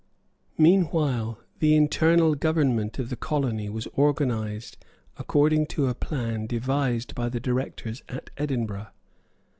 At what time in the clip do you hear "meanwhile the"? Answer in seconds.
0.57-1.75